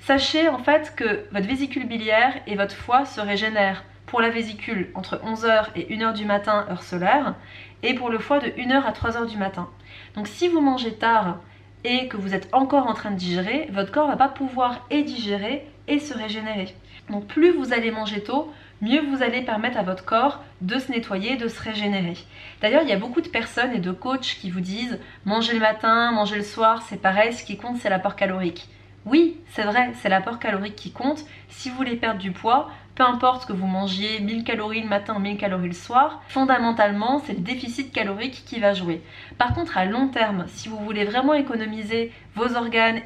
Sachez 0.00 0.48
en 0.48 0.58
fait 0.58 0.94
que 0.96 1.24
votre 1.30 1.46
vésicule 1.46 1.86
biliaire 1.86 2.34
et 2.46 2.56
votre 2.56 2.74
foie 2.74 3.04
se 3.04 3.20
régénèrent 3.20 3.84
pour 4.06 4.20
la 4.20 4.30
vésicule 4.30 4.90
entre 4.94 5.16
11h 5.16 5.66
et 5.74 5.94
1h 5.94 6.14
du 6.14 6.24
matin 6.24 6.66
heure 6.70 6.82
solaire 6.82 7.34
et 7.82 7.94
pour 7.94 8.08
le 8.08 8.18
foie 8.18 8.38
de 8.38 8.48
1h 8.48 8.82
à 8.82 8.92
3h 8.92 9.28
du 9.28 9.36
matin. 9.36 9.68
Donc 10.14 10.26
si 10.26 10.48
vous 10.48 10.60
mangez 10.60 10.94
tard 10.94 11.38
et 11.84 12.08
que 12.08 12.16
vous 12.16 12.34
êtes 12.34 12.48
encore 12.52 12.86
en 12.86 12.94
train 12.94 13.10
de 13.10 13.16
digérer, 13.16 13.68
votre 13.72 13.92
corps 13.92 14.08
va 14.08 14.16
pas 14.16 14.28
pouvoir 14.28 14.86
et 14.90 15.02
digérer 15.02 15.66
et 15.88 15.98
se 15.98 16.14
régénérer. 16.14 16.74
Donc 17.10 17.26
plus 17.26 17.52
vous 17.52 17.72
allez 17.72 17.90
manger 17.90 18.22
tôt, 18.22 18.52
mieux 18.80 19.00
vous 19.00 19.22
allez 19.22 19.42
permettre 19.42 19.78
à 19.78 19.82
votre 19.82 20.04
corps 20.04 20.42
de 20.60 20.78
se 20.78 20.90
nettoyer, 20.90 21.36
de 21.36 21.48
se 21.48 21.62
régénérer. 21.62 22.16
D'ailleurs, 22.60 22.82
il 22.82 22.88
y 22.88 22.92
a 22.92 22.98
beaucoup 22.98 23.20
de 23.20 23.28
personnes 23.28 23.72
et 23.74 23.80
de 23.80 23.92
coachs 23.92 24.36
qui 24.40 24.50
vous 24.50 24.60
disent 24.60 24.98
manger 25.24 25.54
le 25.54 25.60
matin, 25.60 26.12
manger 26.12 26.36
le 26.36 26.42
soir, 26.42 26.82
c'est 26.88 27.00
pareil, 27.00 27.32
ce 27.32 27.44
qui 27.44 27.56
compte 27.56 27.78
c'est 27.78 27.90
l'apport 27.90 28.16
calorique. 28.16 28.68
Oui, 29.04 29.38
c'est 29.50 29.62
vrai, 29.62 29.92
c'est 30.02 30.08
l'apport 30.08 30.40
calorique 30.40 30.74
qui 30.74 30.90
compte. 30.90 31.24
Si 31.48 31.70
vous 31.70 31.76
voulez 31.76 31.94
perdre 31.94 32.18
du 32.18 32.32
poids, 32.32 32.68
peu 32.96 33.04
importe 33.04 33.46
que 33.46 33.52
vous 33.52 33.66
mangiez 33.66 34.20
1000 34.20 34.42
calories 34.42 34.80
le 34.80 34.88
matin, 34.88 35.18
1000 35.18 35.36
calories 35.36 35.68
le 35.68 35.74
soir, 35.74 36.22
fondamentalement, 36.28 37.22
c'est 37.24 37.34
le 37.34 37.40
déficit 37.40 37.92
calorique 37.92 38.42
qui 38.46 38.58
va 38.58 38.72
jouer. 38.72 39.02
Par 39.38 39.54
contre, 39.54 39.78
à 39.78 39.84
long 39.84 40.08
terme, 40.08 40.46
si 40.48 40.68
vous 40.68 40.78
voulez 40.78 41.04
vraiment 41.04 41.34
économiser 41.34 42.10
vos 42.34 42.56
organes, 42.56 43.02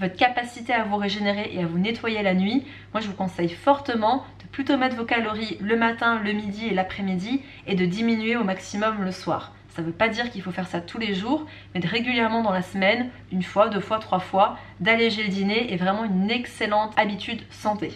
votre 0.00 0.16
capacité 0.16 0.72
à 0.72 0.84
vous 0.84 0.96
régénérer 0.96 1.50
et 1.52 1.62
à 1.62 1.66
vous 1.66 1.78
nettoyer 1.78 2.22
la 2.22 2.32
nuit, 2.32 2.64
moi 2.94 3.02
je 3.02 3.06
vous 3.06 3.12
conseille 3.12 3.50
fortement 3.50 4.24
de 4.42 4.48
plutôt 4.48 4.78
mettre 4.78 4.96
vos 4.96 5.04
calories 5.04 5.58
le 5.60 5.76
matin, 5.76 6.18
le 6.24 6.32
midi 6.32 6.68
et 6.68 6.74
l'après-midi 6.74 7.42
et 7.66 7.74
de 7.74 7.84
diminuer 7.84 8.34
au 8.36 8.42
maximum 8.42 9.04
le 9.04 9.12
soir. 9.12 9.52
Ça 9.68 9.82
ne 9.82 9.86
veut 9.86 9.92
pas 9.92 10.08
dire 10.08 10.30
qu'il 10.30 10.40
faut 10.40 10.52
faire 10.52 10.66
ça 10.66 10.80
tous 10.80 10.98
les 10.98 11.14
jours, 11.14 11.46
mais 11.74 11.80
de 11.80 11.86
régulièrement 11.86 12.42
dans 12.42 12.50
la 12.50 12.62
semaine, 12.62 13.10
une 13.30 13.42
fois, 13.42 13.68
deux 13.68 13.80
fois, 13.80 13.98
trois 13.98 14.20
fois, 14.20 14.58
d'alléger 14.80 15.22
le 15.22 15.28
dîner 15.28 15.72
est 15.72 15.76
vraiment 15.76 16.04
une 16.04 16.30
excellente 16.30 16.98
habitude 16.98 17.42
santé. 17.50 17.92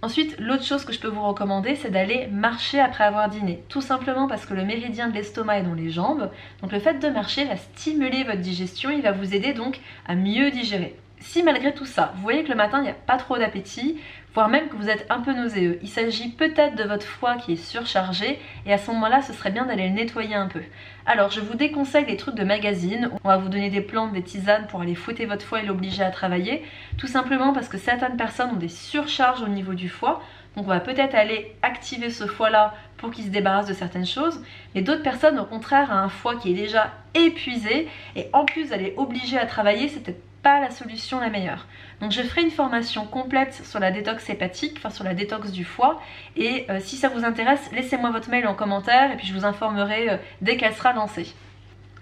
Ensuite, 0.00 0.36
l'autre 0.38 0.64
chose 0.64 0.84
que 0.84 0.92
je 0.92 1.00
peux 1.00 1.08
vous 1.08 1.22
recommander, 1.22 1.74
c'est 1.74 1.90
d'aller 1.90 2.28
marcher 2.28 2.80
après 2.80 3.04
avoir 3.04 3.28
dîné. 3.28 3.62
Tout 3.68 3.82
simplement 3.82 4.28
parce 4.28 4.46
que 4.46 4.54
le 4.54 4.64
méridien 4.64 5.08
de 5.08 5.14
l'estomac 5.14 5.58
est 5.58 5.62
dans 5.62 5.74
les 5.74 5.90
jambes. 5.90 6.30
Donc 6.60 6.72
le 6.72 6.80
fait 6.80 7.00
de 7.00 7.08
marcher 7.08 7.44
va 7.44 7.56
stimuler 7.56 8.24
votre 8.24 8.40
digestion, 8.40 8.90
il 8.90 9.02
va 9.02 9.12
vous 9.12 9.34
aider 9.34 9.52
donc 9.52 9.80
à 10.06 10.14
mieux 10.14 10.50
digérer. 10.50 10.96
Si 11.22 11.42
malgré 11.42 11.72
tout 11.72 11.84
ça, 11.84 12.12
vous 12.16 12.22
voyez 12.22 12.42
que 12.42 12.50
le 12.50 12.56
matin 12.56 12.78
il 12.80 12.84
n'y 12.84 12.90
a 12.90 12.94
pas 12.94 13.16
trop 13.16 13.38
d'appétit, 13.38 14.00
voire 14.34 14.48
même 14.48 14.68
que 14.68 14.76
vous 14.76 14.88
êtes 14.88 15.06
un 15.08 15.20
peu 15.20 15.32
nauséeux, 15.32 15.78
il 15.82 15.88
s'agit 15.88 16.30
peut-être 16.30 16.74
de 16.74 16.82
votre 16.82 17.06
foie 17.06 17.36
qui 17.36 17.52
est 17.52 17.56
surchargé 17.56 18.40
et 18.66 18.72
à 18.72 18.78
ce 18.78 18.90
moment-là 18.90 19.22
ce 19.22 19.32
serait 19.32 19.50
bien 19.50 19.64
d'aller 19.64 19.88
le 19.88 19.94
nettoyer 19.94 20.34
un 20.34 20.48
peu. 20.48 20.62
Alors 21.06 21.30
je 21.30 21.40
vous 21.40 21.54
déconseille 21.54 22.06
des 22.06 22.16
trucs 22.16 22.34
de 22.34 22.44
magazine, 22.44 23.10
on 23.22 23.28
va 23.28 23.36
vous 23.36 23.48
donner 23.48 23.70
des 23.70 23.80
plantes, 23.80 24.12
des 24.12 24.22
tisanes 24.22 24.66
pour 24.66 24.80
aller 24.80 24.94
fouetter 24.94 25.26
votre 25.26 25.44
foie 25.44 25.62
et 25.62 25.66
l'obliger 25.66 26.02
à 26.02 26.10
travailler, 26.10 26.64
tout 26.98 27.06
simplement 27.06 27.52
parce 27.52 27.68
que 27.68 27.78
certaines 27.78 28.16
personnes 28.16 28.50
ont 28.50 28.56
des 28.56 28.68
surcharges 28.68 29.42
au 29.42 29.48
niveau 29.48 29.74
du 29.74 29.88
foie, 29.88 30.22
donc 30.56 30.66
on 30.66 30.70
va 30.70 30.80
peut-être 30.80 31.14
aller 31.14 31.54
activer 31.62 32.10
ce 32.10 32.26
foie-là 32.26 32.74
pour 32.96 33.10
qu'il 33.10 33.24
se 33.24 33.30
débarrasse 33.30 33.66
de 33.66 33.74
certaines 33.74 34.06
choses. 34.06 34.42
Mais 34.74 34.82
d'autres 34.82 35.02
personnes, 35.02 35.38
au 35.38 35.46
contraire, 35.46 35.88
ont 35.90 35.94
un 35.94 36.08
foie 36.10 36.36
qui 36.36 36.50
est 36.50 36.54
déjà 36.54 36.92
épuisé 37.14 37.88
et 38.16 38.28
en 38.32 38.44
plus 38.44 38.68
d'aller 38.68 38.92
obliger 38.96 39.38
à 39.38 39.46
travailler, 39.46 39.88
c'est 39.88 40.02
peut-être 40.02 40.22
pas 40.42 40.60
la 40.60 40.70
solution 40.70 41.20
la 41.20 41.30
meilleure. 41.30 41.66
Donc 42.00 42.10
je 42.10 42.22
ferai 42.22 42.42
une 42.42 42.50
formation 42.50 43.06
complète 43.06 43.62
sur 43.64 43.78
la 43.78 43.90
détox 43.90 44.28
hépatique, 44.28 44.74
enfin 44.78 44.90
sur 44.90 45.04
la 45.04 45.14
détox 45.14 45.52
du 45.52 45.64
foie. 45.64 46.00
Et 46.36 46.66
euh, 46.68 46.80
si 46.80 46.96
ça 46.96 47.08
vous 47.08 47.24
intéresse, 47.24 47.70
laissez-moi 47.72 48.10
votre 48.10 48.30
mail 48.30 48.46
en 48.46 48.54
commentaire 48.54 49.12
et 49.12 49.16
puis 49.16 49.26
je 49.26 49.34
vous 49.34 49.44
informerai 49.44 50.10
euh, 50.10 50.16
dès 50.40 50.56
qu'elle 50.56 50.74
sera 50.74 50.92
lancée. 50.92 51.32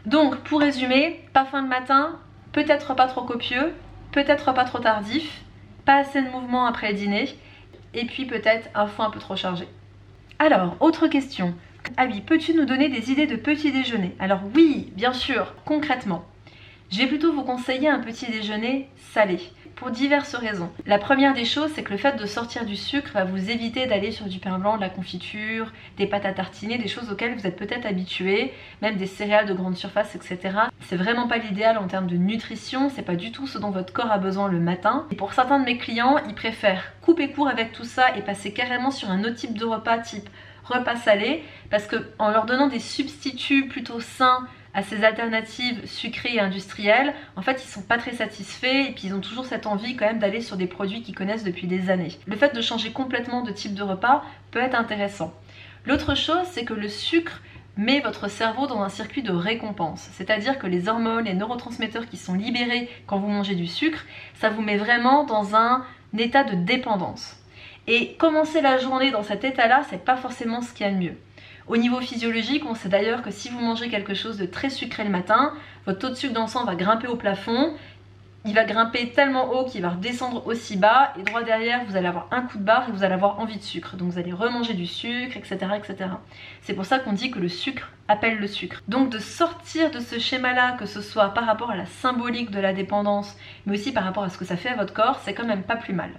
Donc 0.07 0.37
pour 0.39 0.61
résumer, 0.61 1.23
pas 1.33 1.45
fin 1.45 1.63
de 1.63 1.69
matin, 1.69 2.19
peut-être 2.53 2.95
pas 2.95 3.07
trop 3.07 3.23
copieux, 3.23 3.75
peut-être 4.13 4.55
pas 4.55 4.65
trop 4.65 4.79
tardif, 4.79 5.43
pas 5.85 5.97
assez 5.97 6.23
de 6.23 6.31
mouvement 6.31 6.67
après 6.67 6.93
le 6.93 6.97
dîner, 6.97 7.37
et 7.95 8.07
puis 8.07 8.25
peut-être 8.25 8.69
un 8.75 8.87
foie 8.87 9.07
un 9.07 9.11
peu 9.11 9.19
trop 9.19 9.37
chargé. 9.37 9.67
Alors, 10.39 10.77
autre 10.81 11.07
question. 11.09 11.55
Ah 11.97 12.07
oui, 12.11 12.21
peux-tu 12.21 12.55
nous 12.55 12.65
donner 12.65 12.89
des 12.89 13.11
idées 13.11 13.27
de 13.27 13.37
petit 13.37 13.73
déjeuner? 13.73 14.15
Alors 14.19 14.41
oui, 14.55 14.93
bien 14.97 15.13
sûr, 15.13 15.55
concrètement. 15.65 16.25
Je 16.91 16.99
vais 16.99 17.07
plutôt 17.07 17.33
vous 17.33 17.45
conseiller 17.45 17.89
un 17.89 18.01
petit 18.01 18.29
déjeuner 18.29 18.89
salé 19.13 19.39
pour 19.77 19.93
diverses 19.93 20.35
raisons. 20.35 20.71
La 20.87 20.99
première 20.99 21.35
des 21.35 21.45
choses, 21.45 21.71
c'est 21.73 21.85
que 21.85 21.93
le 21.93 21.99
fait 21.99 22.17
de 22.17 22.27
sortir 22.27 22.65
du 22.67 22.75
sucre 22.75 23.13
va 23.15 23.25
vous 23.25 23.49
éviter 23.49 23.87
d'aller 23.87 24.11
sur 24.11 24.27
du 24.27 24.41
pain 24.41 24.59
blanc, 24.59 24.75
de 24.75 24.81
la 24.81 24.89
confiture, 24.89 25.73
des 25.99 26.09
pâtes 26.09 26.27
à 26.27 26.33
tartiner, 26.33 26.79
des 26.79 26.89
choses 26.89 27.09
auxquelles 27.09 27.37
vous 27.37 27.47
êtes 27.47 27.55
peut-être 27.55 27.87
habitué, 27.87 28.53
même 28.83 28.97
des 28.97 29.07
céréales 29.07 29.47
de 29.47 29.55
grande 29.55 29.77
surface, 29.77 30.17
etc. 30.17 30.39
C'est 30.81 30.97
vraiment 30.97 31.29
pas 31.29 31.39
l'idéal 31.39 31.79
en 31.79 31.87
termes 31.87 32.09
de 32.09 32.17
nutrition, 32.17 32.91
c'est 32.91 33.03
pas 33.03 33.15
du 33.15 33.31
tout 33.31 33.47
ce 33.47 33.59
dont 33.59 33.71
votre 33.71 33.93
corps 33.93 34.11
a 34.11 34.19
besoin 34.19 34.49
le 34.49 34.59
matin. 34.59 35.07
Et 35.13 35.15
pour 35.15 35.33
certains 35.33 35.61
de 35.61 35.65
mes 35.65 35.79
clients, 35.79 36.19
ils 36.29 36.35
préfèrent 36.35 36.93
couper 37.03 37.31
court 37.31 37.49
avec 37.49 37.71
tout 37.71 37.85
ça 37.85 38.17
et 38.17 38.23
passer 38.23 38.53
carrément 38.53 38.91
sur 38.91 39.11
un 39.11 39.23
autre 39.23 39.37
type 39.37 39.57
de 39.57 39.65
repas 39.65 39.99
type 39.99 40.29
repas 40.65 40.97
salé 40.97 41.43
parce 41.71 41.87
que 41.87 41.97
en 42.19 42.31
leur 42.31 42.47
donnant 42.47 42.69
des 42.69 42.79
substituts 42.81 43.69
plutôt 43.69 44.01
sains 44.01 44.47
à 44.75 44.83
ces 44.83 45.05
alternatives 45.05 45.87
sucrées 45.87 46.35
et 46.35 46.41
industrielles, 46.41 47.15
en 47.37 47.43
fait 47.43 47.63
ils 47.65 47.69
sont 47.69 47.83
pas 47.83 47.99
très 47.99 48.13
satisfaits 48.13 48.89
et 48.89 48.93
puis 48.93 49.09
ils 49.09 49.15
ont 49.15 49.21
toujours 49.21 49.47
cette 49.47 49.67
envie 49.67 49.97
quand 49.97 50.07
même 50.07 50.19
d'aller 50.19 50.41
sur 50.41 50.57
des 50.57 50.67
produits 50.67 51.03
qu'ils 51.03 51.15
connaissent 51.15 51.45
depuis 51.45 51.67
des 51.67 51.91
années. 51.91 52.19
Le 52.27 52.37
fait 52.37 52.55
de 52.55 52.61
changer 52.61 52.93
complètement 52.93 53.43
de 53.43 53.51
type 53.51 53.75
de 53.75 53.83
repas 53.83 54.25
peut 54.51 54.61
être 54.61 54.79
intéressant. 54.79 55.35
L'autre 55.87 56.15
chose 56.15 56.47
c'est 56.53 56.65
que 56.65 56.75
le 56.75 56.89
sucre 56.89 57.41
met 57.77 58.01
votre 58.01 58.29
cerveau 58.29 58.67
dans 58.67 58.83
un 58.83 58.89
circuit 58.89 59.23
de 59.23 59.33
récompense. 59.33 60.09
C'est-à-dire 60.13 60.59
que 60.59 60.67
les 60.67 60.89
hormones, 60.89 61.25
les 61.25 61.35
neurotransmetteurs 61.35 62.09
qui 62.09 62.17
sont 62.17 62.35
libérés 62.35 62.89
quand 63.07 63.19
vous 63.19 63.29
mangez 63.29 63.55
du 63.55 63.67
sucre, 63.67 64.05
ça 64.35 64.51
vous 64.51 64.63
met 64.63 64.77
vraiment 64.77 65.25
dans 65.25 65.57
un 65.57 65.85
état 66.19 66.45
de 66.45 66.55
dépendance. 66.55 67.37
Et 67.87 68.15
commencer 68.15 68.61
la 68.61 68.79
journée 68.79 69.11
dans 69.11 69.23
cet 69.23 69.45
état-là, 69.45 69.83
c'est 69.89 70.05
pas 70.05 70.17
forcément 70.17 70.61
ce 70.61 70.73
qu'il 70.73 70.87
y 70.87 70.89
a 70.89 70.93
de 70.93 70.99
mieux. 70.99 71.17
Au 71.71 71.77
niveau 71.77 72.01
physiologique, 72.01 72.65
on 72.69 72.75
sait 72.75 72.89
d'ailleurs 72.89 73.23
que 73.23 73.31
si 73.31 73.49
vous 73.49 73.61
mangez 73.61 73.89
quelque 73.91 74.13
chose 74.13 74.37
de 74.37 74.45
très 74.45 74.71
sucré 74.71 75.05
le 75.05 75.11
matin, 75.11 75.55
votre 75.87 76.01
taux 76.01 76.09
de 76.09 76.15
sucre 76.15 76.35
dans 76.35 76.43
le 76.43 76.49
sang 76.49 76.65
va 76.65 76.75
grimper 76.75 77.07
au 77.07 77.15
plafond. 77.15 77.73
Il 78.45 78.57
va 78.57 78.65
grimper 78.65 79.11
tellement 79.11 79.53
haut 79.53 79.67
qu'il 79.67 79.83
va 79.83 79.91
redescendre 79.91 80.45
aussi 80.49 80.77
bas. 80.77 81.13
Et 81.17 81.23
droit 81.23 81.45
derrière 81.45 81.85
vous 81.85 81.95
allez 81.95 82.09
avoir 82.09 82.27
un 82.33 82.41
coup 82.41 82.59
de 82.59 82.65
barre 82.65 82.89
et 82.89 82.91
vous 82.91 83.05
allez 83.05 83.15
avoir 83.15 83.39
envie 83.39 83.57
de 83.57 83.63
sucre. 83.63 83.95
Donc 83.95 84.11
vous 84.11 84.19
allez 84.19 84.33
remanger 84.33 84.75
du 84.75 84.89
sucre 84.89 85.37
etc 85.37 85.59
etc 85.77 86.11
c'est 86.63 86.75
pour 86.75 86.87
ça 86.87 86.99
qu'on 86.99 87.13
dit 87.13 87.31
que 87.31 87.39
le 87.39 87.49
sucre 87.49 87.93
appelle 88.09 88.39
le 88.39 88.49
sucre. 88.49 88.83
Donc 88.89 89.09
de 89.09 89.21
sortir 89.21 89.93
de 89.93 90.01
ce 90.01 90.19
schéma 90.19 90.53
là 90.53 90.73
que 90.73 90.87
ce 90.87 91.01
soit 91.01 91.33
par 91.35 91.47
rapport 91.47 91.71
à 91.71 91.77
la 91.77 91.87
symbolique 91.87 92.51
de 92.51 92.59
la 92.59 92.73
dépendance 92.73 93.37
mais 93.67 93.75
aussi 93.79 93.93
par 93.93 94.03
rapport 94.03 94.25
à 94.25 94.29
ce 94.29 94.39
que 94.39 94.45
ça 94.45 94.57
fait 94.57 94.71
à 94.71 94.75
votre 94.75 94.93
corps 94.93 95.21
c'est 95.25 95.35
quand 95.35 95.47
même 95.47 95.63
pas 95.63 95.77
plus 95.77 95.95
mal 95.95 96.11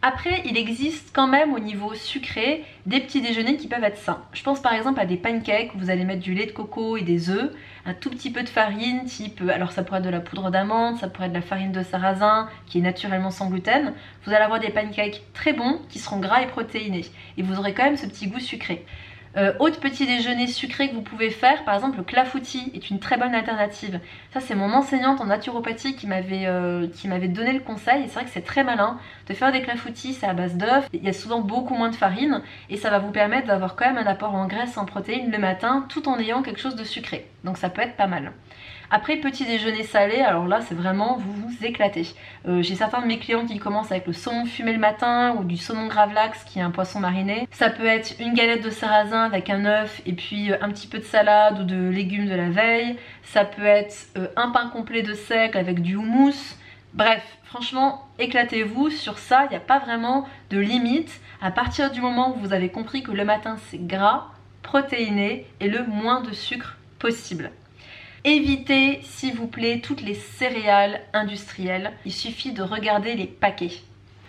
après, 0.00 0.42
il 0.44 0.56
existe 0.56 1.10
quand 1.12 1.26
même 1.26 1.52
au 1.52 1.58
niveau 1.58 1.92
sucré 1.94 2.64
des 2.86 3.00
petits 3.00 3.20
déjeuners 3.20 3.56
qui 3.56 3.66
peuvent 3.66 3.82
être 3.82 3.98
sains. 3.98 4.22
Je 4.32 4.44
pense 4.44 4.60
par 4.60 4.72
exemple 4.72 5.00
à 5.00 5.06
des 5.06 5.16
pancakes 5.16 5.74
où 5.74 5.78
vous 5.78 5.90
allez 5.90 6.04
mettre 6.04 6.22
du 6.22 6.34
lait 6.34 6.46
de 6.46 6.52
coco 6.52 6.96
et 6.96 7.02
des 7.02 7.30
œufs, 7.30 7.50
un 7.84 7.94
tout 7.94 8.08
petit 8.10 8.30
peu 8.30 8.44
de 8.44 8.48
farine, 8.48 9.04
type, 9.06 9.42
alors 9.52 9.72
ça 9.72 9.82
pourrait 9.82 9.98
être 9.98 10.04
de 10.04 10.10
la 10.10 10.20
poudre 10.20 10.50
d'amande, 10.50 10.98
ça 10.98 11.08
pourrait 11.08 11.26
être 11.26 11.32
de 11.32 11.38
la 11.38 11.42
farine 11.42 11.72
de 11.72 11.82
sarrasin 11.82 12.48
qui 12.66 12.78
est 12.78 12.82
naturellement 12.82 13.32
sans 13.32 13.48
gluten. 13.48 13.92
Vous 14.24 14.32
allez 14.32 14.44
avoir 14.44 14.60
des 14.60 14.70
pancakes 14.70 15.22
très 15.34 15.52
bons 15.52 15.80
qui 15.88 15.98
seront 15.98 16.20
gras 16.20 16.42
et 16.42 16.46
protéinés 16.46 17.06
et 17.36 17.42
vous 17.42 17.58
aurez 17.58 17.74
quand 17.74 17.84
même 17.84 17.96
ce 17.96 18.06
petit 18.06 18.28
goût 18.28 18.38
sucré. 18.38 18.86
Euh, 19.36 19.52
autre 19.58 19.78
petit 19.78 20.06
déjeuner 20.06 20.46
sucré 20.46 20.88
que 20.88 20.94
vous 20.94 21.02
pouvez 21.02 21.30
faire, 21.30 21.64
par 21.64 21.74
exemple 21.74 21.98
le 21.98 22.04
clafoutis 22.04 22.70
est 22.74 22.90
une 22.90 22.98
très 22.98 23.16
bonne 23.16 23.34
alternative. 23.34 24.00
Ça 24.32 24.40
c'est 24.40 24.54
mon 24.54 24.72
enseignante 24.72 25.20
en 25.20 25.26
naturopathie 25.26 25.94
qui 25.96 26.06
m'avait 26.06 26.46
euh, 26.46 26.86
donné 27.28 27.52
le 27.52 27.60
conseil 27.60 28.04
et 28.04 28.08
c'est 28.08 28.14
vrai 28.14 28.24
que 28.24 28.30
c'est 28.30 28.44
très 28.44 28.64
malin 28.64 28.98
de 29.28 29.34
faire 29.34 29.52
des 29.52 29.62
clafoutis, 29.62 30.14
c'est 30.14 30.26
à 30.26 30.34
base 30.34 30.54
d'œufs, 30.56 30.88
il 30.92 31.04
y 31.04 31.08
a 31.08 31.12
souvent 31.12 31.40
beaucoup 31.40 31.74
moins 31.74 31.90
de 31.90 31.96
farine 31.96 32.42
et 32.70 32.76
ça 32.76 32.90
va 32.90 32.98
vous 32.98 33.10
permettre 33.10 33.46
d'avoir 33.46 33.76
quand 33.76 33.86
même 33.86 33.98
un 33.98 34.10
apport 34.10 34.34
en 34.34 34.46
graisse, 34.46 34.78
en 34.78 34.86
protéines 34.86 35.30
le 35.30 35.38
matin 35.38 35.84
tout 35.88 36.08
en 36.08 36.18
ayant 36.18 36.42
quelque 36.42 36.60
chose 36.60 36.76
de 36.76 36.84
sucré. 36.84 37.26
Donc 37.44 37.58
ça 37.58 37.68
peut 37.68 37.82
être 37.82 37.96
pas 37.96 38.06
mal. 38.06 38.32
Après 38.90 39.16
petit 39.16 39.44
déjeuner 39.44 39.82
salé, 39.82 40.20
alors 40.20 40.46
là 40.46 40.62
c'est 40.62 40.74
vraiment 40.74 41.18
vous 41.18 41.32
vous 41.34 41.66
éclatez. 41.66 42.14
Euh, 42.46 42.62
j'ai 42.62 42.74
certains 42.74 43.02
de 43.02 43.06
mes 43.06 43.18
clients 43.18 43.44
qui 43.44 43.58
commencent 43.58 43.92
avec 43.92 44.06
le 44.06 44.14
saumon 44.14 44.46
fumé 44.46 44.72
le 44.72 44.78
matin 44.78 45.36
ou 45.38 45.44
du 45.44 45.58
saumon 45.58 45.88
gravlax 45.88 46.42
qui 46.44 46.58
est 46.58 46.62
un 46.62 46.70
poisson 46.70 46.98
mariné. 46.98 47.46
Ça 47.52 47.68
peut 47.68 47.84
être 47.84 48.14
une 48.18 48.32
galette 48.32 48.64
de 48.64 48.70
sarrasin 48.70 49.24
avec 49.24 49.50
un 49.50 49.66
œuf 49.66 50.00
et 50.06 50.14
puis 50.14 50.50
euh, 50.50 50.56
un 50.62 50.70
petit 50.70 50.86
peu 50.86 50.98
de 50.98 51.04
salade 51.04 51.60
ou 51.60 51.64
de 51.64 51.90
légumes 51.90 52.30
de 52.30 52.34
la 52.34 52.48
veille. 52.48 52.96
Ça 53.24 53.44
peut 53.44 53.66
être 53.66 53.94
euh, 54.16 54.28
un 54.36 54.48
pain 54.52 54.70
complet 54.70 55.02
de 55.02 55.12
sec 55.12 55.54
avec 55.54 55.82
du 55.82 55.96
houmous. 55.96 56.56
Bref, 56.94 57.22
franchement, 57.44 58.08
éclatez-vous 58.18 58.88
sur 58.88 59.18
ça, 59.18 59.44
il 59.44 59.50
n'y 59.50 59.56
a 59.56 59.60
pas 59.60 59.80
vraiment 59.80 60.26
de 60.48 60.58
limite. 60.58 61.20
À 61.42 61.50
partir 61.50 61.90
du 61.90 62.00
moment 62.00 62.34
où 62.34 62.38
vous 62.38 62.54
avez 62.54 62.70
compris 62.70 63.02
que 63.02 63.12
le 63.12 63.26
matin 63.26 63.58
c'est 63.68 63.86
gras, 63.86 64.28
protéiné 64.62 65.46
et 65.60 65.68
le 65.68 65.84
moins 65.84 66.22
de 66.22 66.32
sucre 66.32 66.78
possible. 66.98 67.50
Évitez, 68.24 69.00
s'il 69.04 69.34
vous 69.34 69.46
plaît, 69.46 69.80
toutes 69.82 70.02
les 70.02 70.14
céréales 70.14 71.00
industrielles. 71.12 71.92
Il 72.04 72.12
suffit 72.12 72.52
de 72.52 72.62
regarder 72.62 73.14
les 73.14 73.26
paquets. 73.26 73.70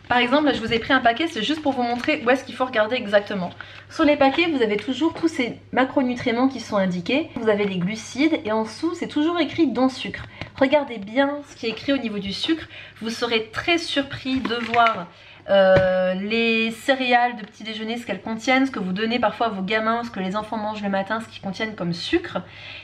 Par 0.07 0.17
exemple, 0.17 0.51
je 0.55 0.59
vous 0.59 0.73
ai 0.73 0.79
pris 0.79 0.91
un 0.91 1.01
paquet, 1.01 1.27
c'est 1.27 1.43
juste 1.43 1.61
pour 1.61 1.73
vous 1.73 1.83
montrer 1.83 2.23
où 2.25 2.29
est-ce 2.31 2.43
qu'il 2.43 2.55
faut 2.55 2.65
regarder 2.65 2.95
exactement. 2.95 3.51
Sur 3.91 4.05
les 4.05 4.17
paquets, 4.17 4.47
vous 4.49 4.63
avez 4.63 4.77
toujours 4.77 5.13
tous 5.13 5.27
ces 5.27 5.59
macronutriments 5.71 6.47
qui 6.47 6.59
sont 6.59 6.77
indiqués. 6.77 7.29
Vous 7.35 7.47
avez 7.47 7.65
les 7.65 7.77
glucides 7.77 8.39
et 8.43 8.51
en 8.51 8.63
dessous, 8.63 8.95
c'est 8.95 9.07
toujours 9.07 9.39
écrit 9.39 9.67
dans 9.67 9.87
sucre. 9.87 10.23
Regardez 10.59 10.97
bien 10.97 11.41
ce 11.47 11.55
qui 11.55 11.67
est 11.67 11.69
écrit 11.69 11.93
au 11.93 11.97
niveau 11.97 12.17
du 12.17 12.33
sucre. 12.33 12.67
Vous 13.01 13.11
serez 13.11 13.51
très 13.51 13.77
surpris 13.77 14.39
de 14.39 14.55
voir 14.55 15.07
euh, 15.49 16.13
les 16.13 16.71
céréales 16.71 17.35
de 17.35 17.41
petit 17.41 17.63
déjeuner, 17.63 17.97
ce 17.97 18.05
qu'elles 18.05 18.21
contiennent, 18.21 18.65
ce 18.65 18.71
que 18.71 18.79
vous 18.79 18.93
donnez 18.93 19.19
parfois 19.19 19.47
à 19.47 19.49
vos 19.49 19.61
gamins, 19.61 20.03
ce 20.03 20.11
que 20.11 20.19
les 20.19 20.35
enfants 20.35 20.57
mangent 20.57 20.83
le 20.83 20.89
matin, 20.89 21.19
ce 21.21 21.27
qu'ils 21.27 21.41
contiennent 21.41 21.75
comme 21.75 21.93
sucre. 21.93 22.39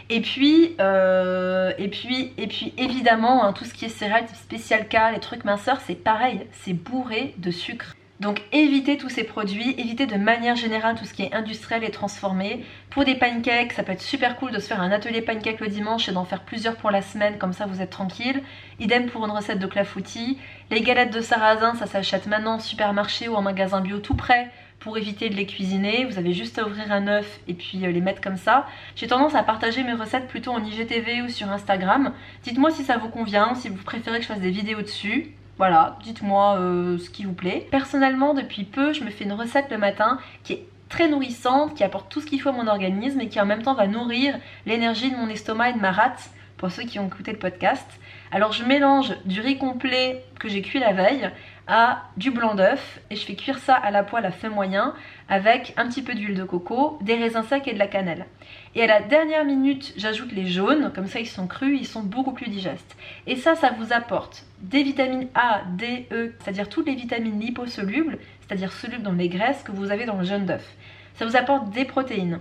Et 0.09 0.21
puis, 0.21 0.75
euh, 0.79 1.73
et 1.77 1.87
puis, 1.87 2.33
et 2.37 2.47
puis 2.47 2.73
évidemment, 2.77 3.43
hein, 3.43 3.53
tout 3.53 3.65
ce 3.65 3.73
qui 3.73 3.85
est 3.85 3.89
céréales 3.89 4.27
spécial 4.29 4.87
K, 4.87 5.13
les 5.13 5.19
trucs 5.19 5.45
minceurs, 5.45 5.79
c'est 5.81 5.95
pareil, 5.95 6.47
c'est 6.51 6.73
bourré 6.73 7.33
de 7.37 7.51
sucre. 7.51 7.95
Donc 8.21 8.41
évitez 8.53 8.95
tous 8.97 9.09
ces 9.09 9.25
produits, 9.25 9.75
évitez 9.77 10.05
de 10.05 10.15
manière 10.15 10.55
générale 10.55 10.95
tout 10.95 11.03
ce 11.03 11.13
qui 11.13 11.23
est 11.23 11.33
industriel 11.33 11.83
et 11.83 11.91
transformé. 11.91 12.63
Pour 12.89 13.03
des 13.03 13.15
pancakes, 13.15 13.73
ça 13.73 13.83
peut 13.83 13.91
être 13.91 14.01
super 14.01 14.37
cool 14.37 14.51
de 14.51 14.59
se 14.59 14.67
faire 14.67 14.79
un 14.81 14.91
atelier 14.91 15.21
pancake 15.21 15.59
le 15.59 15.67
dimanche 15.67 16.07
et 16.07 16.13
d'en 16.13 16.23
faire 16.23 16.43
plusieurs 16.43 16.77
pour 16.77 16.91
la 16.91 17.01
semaine, 17.01 17.37
comme 17.37 17.51
ça 17.51 17.65
vous 17.65 17.81
êtes 17.81 17.89
tranquille. 17.89 18.41
Idem 18.79 19.07
pour 19.07 19.25
une 19.25 19.31
recette 19.31 19.59
de 19.59 19.67
clafoutis. 19.67 20.37
Les 20.71 20.79
galettes 20.79 21.13
de 21.13 21.19
sarrasin, 21.19 21.75
ça 21.75 21.87
s'achète 21.87 22.27
maintenant 22.27 22.55
en 22.55 22.59
supermarché 22.59 23.27
ou 23.27 23.35
en 23.35 23.41
magasin 23.41 23.81
bio 23.81 23.99
tout 23.99 24.15
prêt 24.15 24.49
pour 24.79 24.97
éviter 24.97 25.29
de 25.29 25.35
les 25.35 25.45
cuisiner. 25.45 26.05
Vous 26.05 26.17
avez 26.17 26.31
juste 26.31 26.57
à 26.57 26.65
ouvrir 26.65 26.91
un 26.93 27.07
œuf 27.07 27.39
et 27.49 27.53
puis 27.53 27.85
euh, 27.85 27.91
les 27.91 28.01
mettre 28.01 28.21
comme 28.21 28.37
ça. 28.37 28.65
J'ai 28.95 29.07
tendance 29.07 29.35
à 29.35 29.43
partager 29.43 29.83
mes 29.83 29.93
recettes 29.93 30.27
plutôt 30.27 30.51
en 30.51 30.63
IGTV 30.63 31.21
ou 31.21 31.27
sur 31.27 31.49
Instagram. 31.49 32.13
Dites-moi 32.43 32.71
si 32.71 32.83
ça 32.83 32.97
vous 32.97 33.09
convient, 33.09 33.55
si 33.55 33.67
vous 33.67 33.83
préférez 33.83 34.17
que 34.17 34.23
je 34.23 34.29
fasse 34.29 34.39
des 34.39 34.51
vidéos 34.51 34.81
dessus. 34.81 35.33
Voilà, 35.57 35.97
dites-moi 36.03 36.57
euh, 36.57 36.97
ce 36.97 37.09
qui 37.09 37.23
vous 37.23 37.33
plaît. 37.33 37.65
Personnellement, 37.71 38.33
depuis 38.33 38.65
peu, 38.65 38.91
je 38.91 39.03
me 39.03 39.09
fais 39.09 39.23
une 39.23 39.33
recette 39.33 39.71
le 39.71 39.77
matin 39.77 40.19
qui 40.43 40.53
est 40.53 40.67
très 40.89 41.07
nourrissante, 41.07 41.75
qui 41.75 41.83
apporte 41.83 42.11
tout 42.11 42.19
ce 42.19 42.25
qu'il 42.25 42.41
faut 42.41 42.49
à 42.49 42.51
mon 42.51 42.67
organisme 42.67 43.21
et 43.21 43.29
qui 43.29 43.39
en 43.39 43.45
même 43.45 43.63
temps 43.63 43.73
va 43.73 43.87
nourrir 43.87 44.37
l'énergie 44.65 45.11
de 45.11 45.15
mon 45.15 45.29
estomac 45.29 45.69
et 45.69 45.73
de 45.73 45.79
ma 45.79 45.91
rate 45.91 46.29
pour 46.57 46.71
ceux 46.71 46.83
qui 46.83 46.99
ont 46.99 47.07
écouté 47.07 47.31
le 47.31 47.39
podcast. 47.39 47.87
Alors 48.31 48.51
je 48.51 48.63
mélange 48.63 49.13
du 49.25 49.39
riz 49.39 49.57
complet 49.57 50.23
que 50.39 50.49
j'ai 50.49 50.61
cuit 50.61 50.79
la 50.79 50.93
veille 50.93 51.29
à 51.67 52.03
du 52.17 52.31
blanc 52.31 52.55
d'œuf 52.55 52.99
et 53.09 53.15
je 53.15 53.25
fais 53.25 53.35
cuire 53.35 53.57
ça 53.57 53.75
à 53.75 53.91
la 53.91 54.03
poêle 54.03 54.25
à 54.25 54.31
feu 54.31 54.49
moyen 54.49 54.93
avec 55.29 55.73
un 55.77 55.87
petit 55.87 56.01
peu 56.01 56.13
d'huile 56.13 56.35
de 56.35 56.43
coco, 56.43 56.99
des 57.01 57.15
raisins 57.15 57.43
secs 57.43 57.67
et 57.67 57.73
de 57.73 57.79
la 57.79 57.87
cannelle. 57.87 58.25
Et 58.75 58.83
à 58.83 58.87
la 58.87 59.01
dernière 59.01 59.45
minute, 59.45 59.93
j'ajoute 59.97 60.31
les 60.31 60.47
jaunes, 60.47 60.91
comme 60.93 61.07
ça 61.07 61.19
ils 61.19 61.27
sont 61.27 61.47
crus, 61.47 61.79
ils 61.79 61.87
sont 61.87 62.03
beaucoup 62.03 62.33
plus 62.33 62.49
digestes. 62.49 62.95
Et 63.25 63.35
ça, 63.35 63.55
ça 63.55 63.71
vous 63.71 63.93
apporte 63.93 64.45
des 64.59 64.83
vitamines 64.83 65.27
A, 65.33 65.61
D, 65.77 66.07
E, 66.11 66.33
c'est-à-dire 66.39 66.69
toutes 66.69 66.87
les 66.87 66.95
vitamines 66.95 67.39
liposolubles, 67.39 68.19
c'est-à-dire 68.41 68.71
solubles 68.71 69.03
dans 69.03 69.13
les 69.13 69.29
graisses 69.29 69.63
que 69.63 69.71
vous 69.71 69.91
avez 69.91 70.05
dans 70.05 70.17
le 70.17 70.25
jaune 70.25 70.45
d'œuf. 70.45 70.67
Ça 71.15 71.25
vous 71.25 71.35
apporte 71.35 71.69
des 71.71 71.85
protéines. 71.85 72.39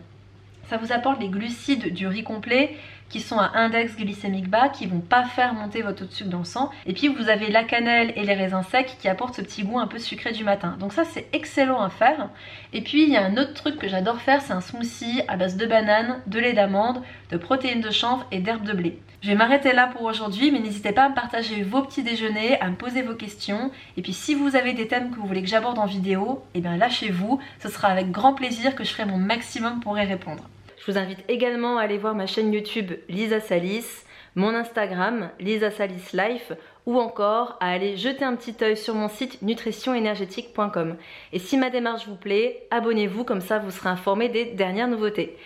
Ça 0.69 0.77
vous 0.77 0.93
apporte 0.93 1.21
les 1.21 1.29
glucides 1.29 1.93
du 1.93 2.07
riz 2.07 2.25
complet 2.25 2.77
qui 3.09 3.21
sont 3.21 3.39
à 3.39 3.53
index 3.55 3.97
glycémique 3.97 4.49
bas, 4.49 4.69
qui 4.69 4.87
vont 4.87 5.01
pas 5.01 5.25
faire 5.25 5.55
monter 5.55 5.83
votre 5.83 5.99
taux 5.99 6.07
de 6.07 6.13
sucre 6.13 6.31
dans 6.31 6.39
le 6.39 6.45
sang. 6.45 6.71
Et 6.87 6.95
puis 6.95 7.09
vous 7.09 7.29
avez 7.29 7.49
la 7.49 7.63
cannelle 7.63 8.13
et 8.17 8.25
les 8.25 8.35
raisins 8.35 8.65
secs 8.71 8.97
qui 8.99 9.09
apportent 9.09 9.37
ce 9.37 9.43
petit 9.43 9.63
goût 9.63 9.79
un 9.79 9.87
peu 9.87 9.99
sucré 9.99 10.33
du 10.33 10.43
matin. 10.43 10.77
Donc 10.81 10.93
ça 10.93 11.05
c'est 11.05 11.29
excellent 11.33 11.81
à 11.81 11.91
faire. 11.91 12.29
Et 12.73 12.81
puis 12.81 13.05
il 13.05 13.11
y 13.11 13.17
a 13.17 13.25
un 13.25 13.37
autre 13.37 13.55
truc 13.55 13.79
que 13.79 13.89
j'adore 13.89 14.21
faire, 14.21 14.41
c'est 14.43 14.53
un 14.53 14.61
smoothie 14.61 15.23
à 15.29 15.37
base 15.37 15.57
de 15.57 15.67
bananes, 15.67 16.21
de 16.27 16.41
lait 16.41 16.55
d'amande, 16.55 17.03
de 17.31 17.37
protéines 17.37 17.81
de 17.81 17.91
chanvre 17.91 18.27
et 18.33 18.39
d'herbes 18.39 18.67
de 18.67 18.73
blé. 18.73 18.99
Je 19.23 19.29
vais 19.29 19.37
m'arrêter 19.37 19.73
là 19.73 19.87
pour 19.87 20.03
aujourd'hui, 20.03 20.51
mais 20.51 20.59
n'hésitez 20.59 20.93
pas 20.93 21.05
à 21.05 21.09
me 21.09 21.15
partager 21.15 21.63
vos 21.63 21.83
petits 21.83 22.03
déjeuners, 22.03 22.61
à 22.61 22.69
me 22.69 22.77
poser 22.77 23.03
vos 23.03 23.15
questions. 23.15 23.71
Et 23.97 24.03
puis 24.03 24.13
si 24.13 24.35
vous 24.35 24.57
avez 24.57 24.73
des 24.73 24.89
thèmes 24.89 25.11
que 25.11 25.17
vous 25.17 25.27
voulez 25.27 25.43
que 25.43 25.49
j'aborde 25.49 25.79
en 25.79 25.87
vidéo, 25.87 26.43
et 26.55 26.59
eh 26.59 26.61
bien 26.61 26.77
lâchez-vous, 26.77 27.39
ce 27.63 27.69
sera 27.69 27.89
avec 27.89 28.11
grand 28.11 28.35
plaisir 28.35 28.75
que 28.75 28.85
je 28.85 28.91
ferai 28.91 29.07
mon 29.07 29.19
maximum 29.19 29.81
pour 29.81 29.97
y 29.99 30.05
répondre. 30.05 30.43
Je 30.85 30.93
vous 30.93 30.99
invite 30.99 31.25
également 31.29 31.79
à 31.79 31.83
aller 31.83 31.97
voir 31.97 32.15
ma 32.15 32.27
chaîne 32.27 32.53
YouTube 32.53 32.93
Lisa 33.09 33.41
Salis, 33.41 33.87
mon 34.35 34.55
Instagram 34.55 35.31
Lisa 35.41 35.71
Salis 35.71 36.11
Life 36.13 36.53
ou 36.85 36.99
encore 36.99 37.57
à 37.61 37.71
aller 37.71 37.97
jeter 37.97 38.25
un 38.25 38.37
petit 38.37 38.55
œil 38.63 38.77
sur 38.77 38.95
mon 38.95 39.09
site 39.09 39.41
nutritionénergétique.com. 39.41 40.97
Et 41.33 41.39
si 41.39 41.57
ma 41.57 41.71
démarche 41.71 42.07
vous 42.07 42.17
plaît, 42.17 42.67
abonnez-vous 42.71 43.25
comme 43.25 43.41
ça 43.41 43.59
vous 43.59 43.71
serez 43.71 43.89
informé 43.89 44.29
des 44.29 44.45
dernières 44.45 44.89
nouveautés. 44.89 45.39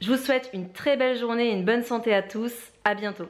Je 0.00 0.10
vous 0.10 0.16
souhaite 0.16 0.48
une 0.54 0.72
très 0.72 0.96
belle 0.96 1.18
journée 1.18 1.48
et 1.48 1.52
une 1.52 1.66
bonne 1.66 1.84
santé 1.84 2.14
à 2.14 2.22
tous. 2.22 2.54
À 2.84 2.94
bientôt. 2.94 3.28